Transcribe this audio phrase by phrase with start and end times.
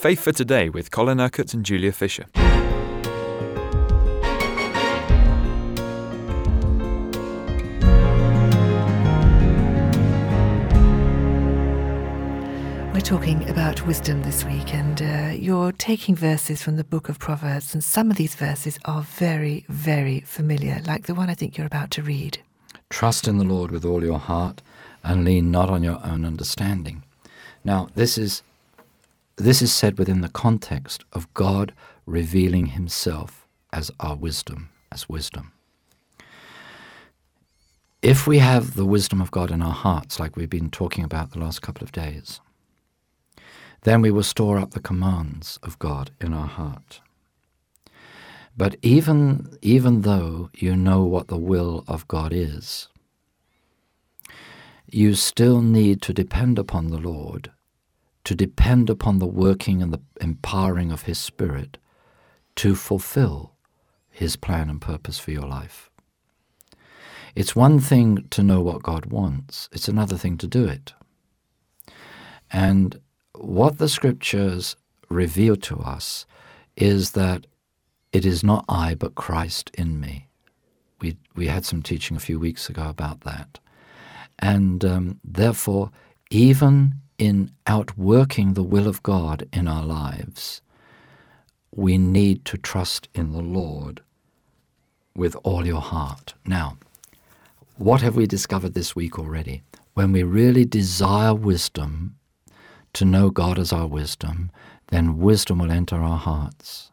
[0.00, 2.24] Faith for Today with Colin Urquhart and Julia Fisher.
[12.94, 17.18] We're talking about wisdom this week, and uh, you're taking verses from the book of
[17.18, 21.58] Proverbs, and some of these verses are very, very familiar, like the one I think
[21.58, 22.38] you're about to read.
[22.88, 24.62] Trust in the Lord with all your heart
[25.04, 27.02] and lean not on your own understanding.
[27.62, 28.42] Now, this is
[29.40, 31.72] this is said within the context of God
[32.06, 35.52] revealing himself as our wisdom, as wisdom.
[38.02, 41.32] If we have the wisdom of God in our hearts, like we've been talking about
[41.32, 42.40] the last couple of days,
[43.82, 47.00] then we will store up the commands of God in our heart.
[48.56, 52.88] But even, even though you know what the will of God is,
[54.86, 57.50] you still need to depend upon the Lord,
[58.24, 61.78] to depend upon the working and the empowering of His Spirit
[62.56, 63.54] to fulfill
[64.10, 65.90] His plan and purpose for your life.
[67.34, 70.92] It's one thing to know what God wants, it's another thing to do it.
[72.52, 73.00] And
[73.34, 74.76] what the scriptures
[75.08, 76.26] reveal to us
[76.76, 77.46] is that
[78.12, 80.28] it is not I, but Christ in me.
[81.00, 83.60] We, we had some teaching a few weeks ago about that.
[84.38, 85.90] And um, therefore,
[86.30, 90.62] even in outworking the will of God in our lives,
[91.70, 94.00] we need to trust in the Lord
[95.14, 96.32] with all your heart.
[96.46, 96.78] Now,
[97.76, 99.62] what have we discovered this week already?
[99.92, 102.16] When we really desire wisdom,
[102.94, 104.50] to know God as our wisdom,
[104.88, 106.90] then wisdom will enter our hearts.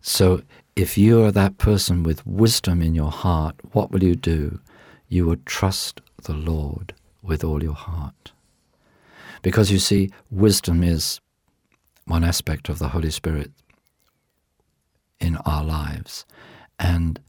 [0.00, 0.42] So
[0.74, 4.60] if you are that person with wisdom in your heart, what will you do?
[5.08, 8.32] You will trust the Lord with all your heart.
[9.42, 11.20] Because you see, wisdom is
[12.04, 13.52] one aspect of the Holy Spirit
[15.20, 16.24] in our lives.
[16.78, 17.20] And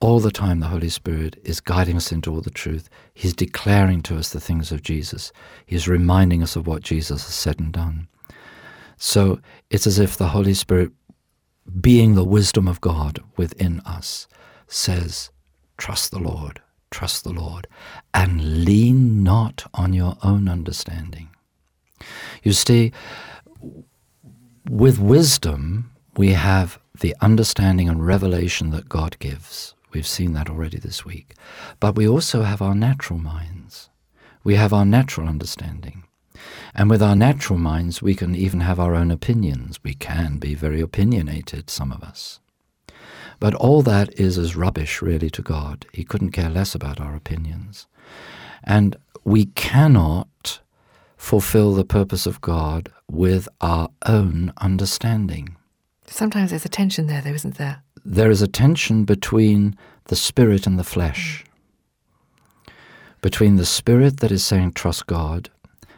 [0.00, 2.88] all the time, the Holy Spirit is guiding us into all the truth.
[3.14, 5.32] He's declaring to us the things of Jesus.
[5.66, 8.08] He's reminding us of what Jesus has said and done.
[8.96, 10.92] So it's as if the Holy Spirit,
[11.80, 14.28] being the wisdom of God within us,
[14.68, 15.30] says,
[15.76, 16.60] Trust the Lord,
[16.90, 17.66] trust the Lord,
[18.12, 21.28] and lean not on your own understanding.
[22.42, 22.92] You see,
[24.68, 29.74] with wisdom, we have the understanding and revelation that God gives.
[29.92, 31.34] We've seen that already this week.
[31.80, 33.88] But we also have our natural minds.
[34.44, 36.04] We have our natural understanding.
[36.74, 39.80] And with our natural minds, we can even have our own opinions.
[39.82, 42.40] We can be very opinionated, some of us.
[43.40, 45.86] But all that is as rubbish, really, to God.
[45.92, 47.86] He couldn't care less about our opinions.
[48.64, 50.60] And we cannot
[51.16, 55.56] fulfill the purpose of God with our own understanding.
[56.06, 57.82] Sometimes there's a tension there, though, isn't there?
[58.04, 61.44] there is a tension between the spirit and the flesh,
[63.20, 65.50] between the spirit that is saying, trust God,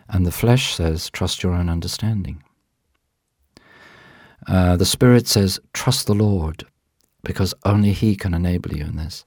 [0.08, 2.42] and the flesh says, trust your own understanding.
[4.48, 6.66] Uh, the spirit says, trust the Lord,
[7.22, 9.24] because only He can enable you in this.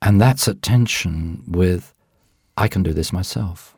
[0.00, 1.94] And that's at tension with,
[2.56, 3.76] I can do this myself.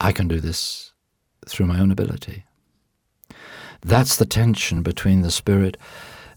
[0.00, 0.92] I can do this
[1.46, 2.44] through my own ability.
[3.80, 5.76] That's the tension between the spirit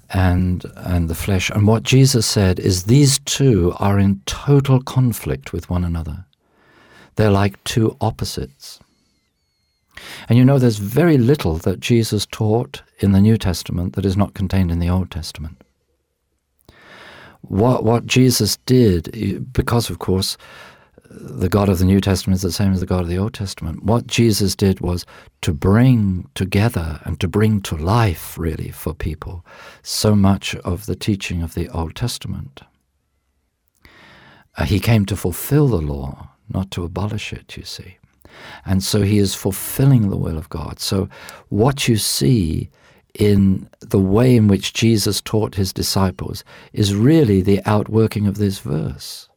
[0.10, 1.50] and and the flesh.
[1.50, 6.26] And what Jesus said is these two are in total conflict with one another.
[7.16, 8.80] They're like two opposites.
[10.28, 14.18] And you know, there's very little that Jesus taught in the New Testament that is
[14.18, 15.62] not contained in the Old Testament.
[17.42, 20.38] What, what Jesus did, because of course
[21.10, 23.34] the God of the New Testament is the same as the God of the Old
[23.34, 23.84] Testament.
[23.84, 25.06] What Jesus did was
[25.42, 29.46] to bring together and to bring to life, really, for people,
[29.82, 32.62] so much of the teaching of the Old Testament.
[34.58, 37.98] Uh, he came to fulfill the law, not to abolish it, you see.
[38.66, 40.80] And so he is fulfilling the will of God.
[40.80, 41.10] So
[41.50, 42.70] what you see
[43.14, 48.60] in the way in which Jesus taught his disciples is really the outworking of this
[48.60, 49.28] verse.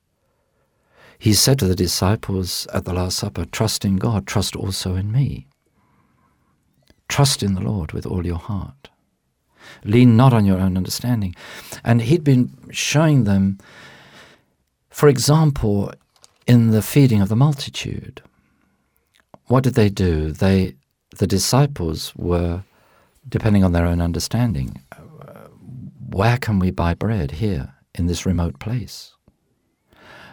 [1.18, 5.12] He said to the disciples at the Last Supper, Trust in God, trust also in
[5.12, 5.46] me.
[7.08, 8.88] Trust in the Lord with all your heart.
[9.84, 11.34] Lean not on your own understanding.
[11.84, 13.58] And he'd been showing them,
[14.88, 15.92] for example,
[16.46, 18.22] in the feeding of the multitude.
[19.50, 20.30] What did they do?
[20.30, 20.76] They,
[21.16, 22.62] the disciples were,
[23.28, 24.80] depending on their own understanding,
[26.08, 29.12] where can we buy bread here in this remote place?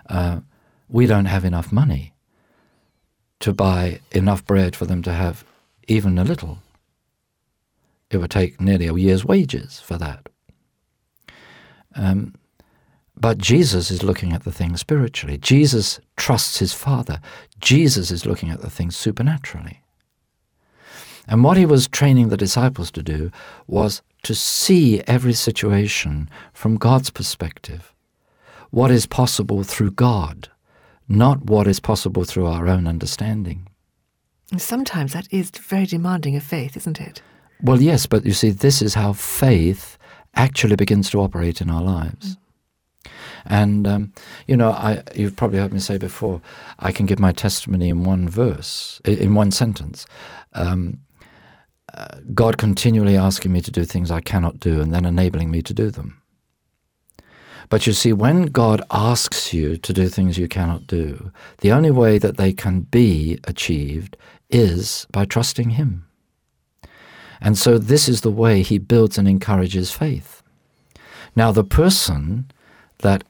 [0.08, 0.42] Uh,
[0.88, 2.14] we don't have enough money
[3.40, 5.44] to buy enough bread for them to have
[5.88, 6.60] even a little.
[8.12, 10.30] It would take nearly a year's wages for that.
[11.96, 12.36] Um,
[13.19, 15.38] but Jesus is looking at the things spiritually.
[15.38, 17.19] Jesus trusts his Father.
[17.60, 19.81] Jesus is looking at the things supernaturally.
[21.28, 23.31] And what he was training the disciples to do
[23.68, 27.94] was to see every situation from God's perspective.
[28.69, 30.50] What is possible through God,
[31.08, 33.68] not what is possible through our own understanding.
[34.58, 37.22] Sometimes that is very demanding of faith, isn't it?
[37.62, 39.98] Well, yes, but you see, this is how faith
[40.36, 42.36] actually begins to operate in our lives.
[42.36, 42.38] Mm.
[43.47, 44.13] And um,
[44.45, 46.41] you know, I, you've probably heard me say before,
[46.79, 50.05] I can give my testimony in one verse, in one sentence.
[50.53, 50.99] Um,
[51.94, 55.61] uh, God continually asking me to do things I cannot do, and then enabling me
[55.63, 56.21] to do them.
[57.69, 61.91] But you see, when God asks you to do things you cannot do, the only
[61.91, 64.15] way that they can be achieved
[64.49, 66.07] is by trusting Him.
[67.41, 70.44] And so this is the way He builds and encourages faith.
[71.35, 72.49] Now, the person
[72.99, 73.23] that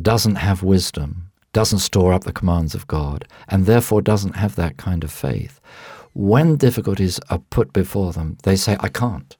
[0.00, 4.76] doesn't have wisdom, doesn't store up the commands of God, and therefore doesn't have that
[4.76, 5.60] kind of faith,
[6.14, 9.36] when difficulties are put before them, they say, I can't.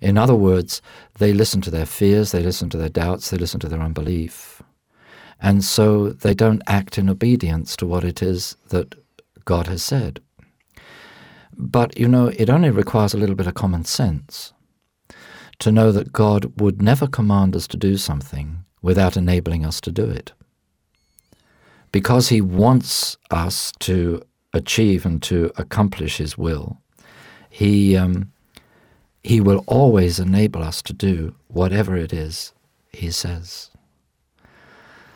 [0.00, 0.80] In other words,
[1.18, 4.62] they listen to their fears, they listen to their doubts, they listen to their unbelief.
[5.40, 8.94] And so they don't act in obedience to what it is that
[9.44, 10.20] God has said.
[11.56, 14.52] But, you know, it only requires a little bit of common sense
[15.60, 19.90] to know that God would never command us to do something without enabling us to
[19.90, 20.32] do it.
[21.90, 24.22] Because He wants us to
[24.52, 26.78] achieve and to accomplish His will,
[27.50, 28.32] He, um,
[29.22, 32.52] he will always enable us to do whatever it is
[32.92, 33.70] He says.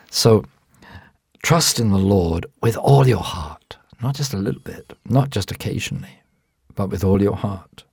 [0.09, 0.43] So,
[1.41, 5.51] trust in the Lord with all your heart, not just a little bit, not just
[5.51, 6.21] occasionally,
[6.75, 7.83] but with all your heart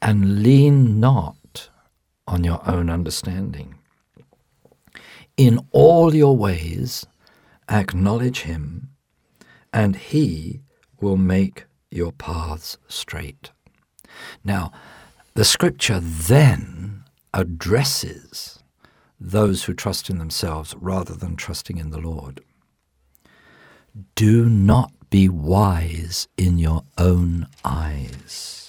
[0.00, 1.70] and lean not
[2.26, 3.76] on your own understanding.
[5.36, 7.06] In all your ways,
[7.68, 8.90] acknowledge him,
[9.72, 10.60] and he
[11.00, 13.50] will make your paths straight.
[14.42, 14.72] Now,
[15.34, 17.04] the scripture then
[17.34, 18.60] addresses
[19.20, 22.40] those who trust in themselves rather than trusting in the Lord.
[24.14, 28.65] Do not be wise in your own eyes.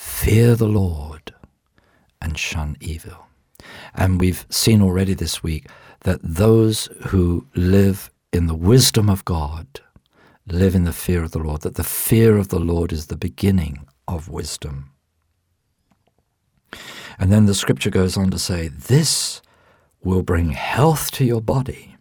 [0.00, 1.34] Fear the Lord
[2.22, 3.26] and shun evil.
[3.94, 5.68] And we've seen already this week
[6.04, 9.66] that those who live in the wisdom of God
[10.46, 13.16] live in the fear of the Lord, that the fear of the Lord is the
[13.16, 14.90] beginning of wisdom.
[17.18, 19.42] And then the scripture goes on to say, This
[20.02, 21.96] will bring health to your body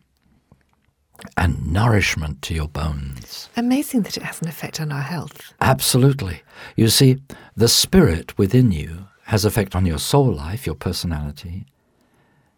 [1.37, 3.49] and nourishment to your bones.
[3.55, 5.53] Amazing that it has an effect on our health.
[5.61, 6.41] Absolutely.
[6.75, 7.21] You see,
[7.55, 11.65] the spirit within you has effect on your soul life, your personality,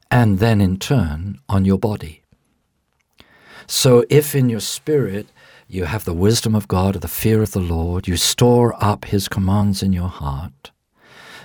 [0.10, 2.22] and then in turn on your body.
[3.68, 5.28] So if in your spirit
[5.68, 9.06] you have the wisdom of God or the fear of the Lord, you store up
[9.06, 10.72] his commands in your heart,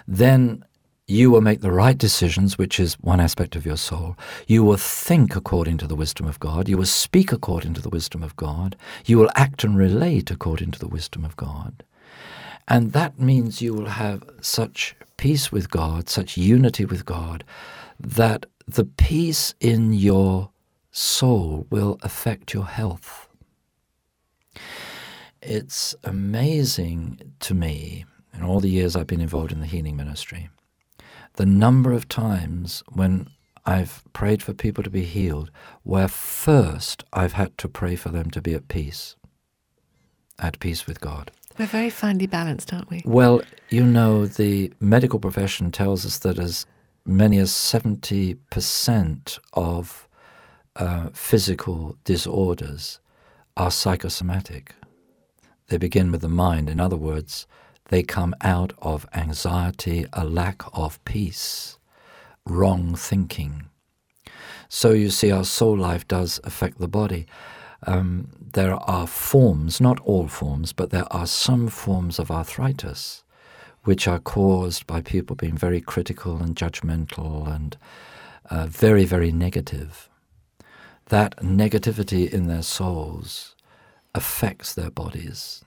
[0.09, 0.65] then
[1.09, 4.17] you will make the right decisions, which is one aspect of your soul.
[4.49, 6.69] You will think according to the wisdom of God.
[6.69, 8.75] You will speak according to the wisdom of God.
[9.05, 11.85] You will act and relate according to the wisdom of God.
[12.67, 17.45] And that means you will have such peace with God, such unity with God,
[18.01, 20.51] that the peace in your
[20.91, 23.29] soul will affect your health.
[25.41, 30.51] It's amazing to me, in all the years I've been involved in the healing ministry,
[31.37, 33.29] the number of times when
[33.65, 35.51] I've prayed for people to be healed,
[35.83, 39.17] where first I've had to pray for them to be at peace,
[40.39, 41.31] at peace with God.
[41.59, 43.03] We're very finely balanced, aren't we?
[43.05, 43.41] Well,
[43.71, 46.67] you know, the medical profession tells us that as
[47.07, 50.09] many as 70% of
[50.77, 53.01] uh, physical disorders
[53.57, 54.75] are psychosomatic.
[55.69, 56.69] They begin with the mind.
[56.69, 57.47] In other words,
[57.89, 61.79] they come out of anxiety, a lack of peace,
[62.45, 63.67] wrong thinking.
[64.69, 67.27] So you see, our soul life does affect the body.
[67.87, 73.23] Um, there are forms, not all forms, but there are some forms of arthritis
[73.85, 77.77] which are caused by people being very critical and judgmental and
[78.51, 80.09] uh, very, very negative.
[81.07, 83.55] That negativity in their souls
[84.13, 85.65] affects their bodies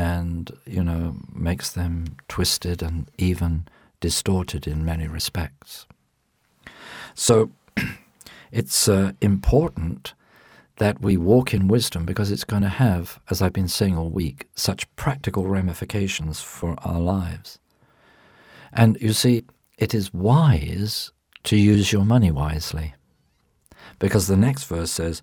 [0.00, 3.68] and you know makes them twisted and even
[4.00, 5.86] distorted in many respects.
[7.14, 7.50] So
[8.50, 10.14] it's uh, important
[10.76, 14.08] that we walk in wisdom because it's going to have, as I've been saying all
[14.08, 17.58] week, such practical ramifications for our lives.
[18.72, 19.44] And you see,
[19.76, 21.12] it is wise
[21.44, 22.94] to use your money wisely.
[23.98, 25.20] Because the next verse says,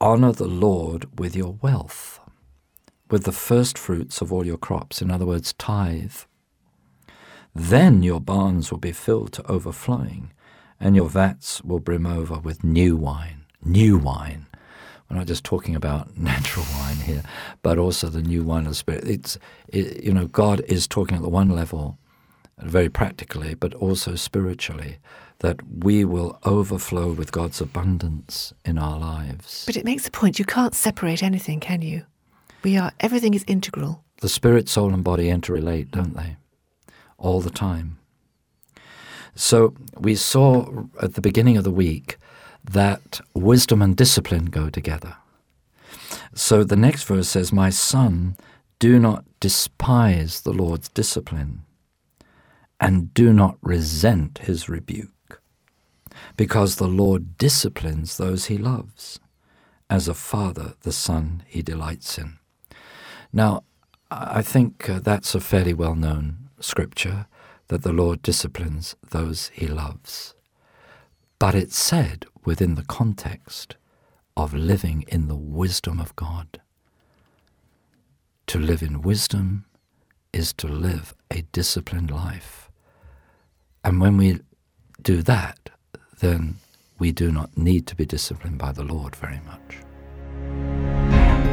[0.00, 2.20] Honor the Lord with your wealth,
[3.10, 6.16] with the first fruits of all your crops, in other words, tithe.
[7.54, 10.32] Then your barns will be filled to overflowing,
[10.80, 13.44] and your vats will brim over with new wine.
[13.62, 14.46] New wine.
[15.08, 17.22] We're not just talking about natural wine here,
[17.62, 19.04] but also the new wine of the Spirit.
[19.06, 21.98] It's, it, you know, God is talking at the one level,
[22.58, 24.98] very practically, but also spiritually,
[25.40, 29.64] that we will overflow with God's abundance in our lives.
[29.66, 32.04] But it makes the point you can't separate anything, can you?
[32.64, 34.02] We are, everything is integral.
[34.22, 36.36] The spirit, soul, and body interrelate, don't they?
[37.18, 37.98] All the time.
[39.34, 42.16] So we saw at the beginning of the week
[42.64, 45.16] that wisdom and discipline go together.
[46.34, 48.36] So the next verse says, My son,
[48.78, 51.64] do not despise the Lord's discipline,
[52.80, 55.42] and do not resent his rebuke,
[56.38, 59.20] because the Lord disciplines those he loves,
[59.90, 62.38] as a father the son he delights in.
[63.34, 63.64] Now,
[64.12, 67.26] I think uh, that's a fairly well known scripture
[67.66, 70.36] that the Lord disciplines those he loves.
[71.40, 73.74] But it's said within the context
[74.36, 76.60] of living in the wisdom of God.
[78.46, 79.64] To live in wisdom
[80.32, 82.70] is to live a disciplined life.
[83.82, 84.38] And when we
[85.02, 85.70] do that,
[86.20, 86.58] then
[87.00, 89.84] we do not need to be disciplined by the Lord very much.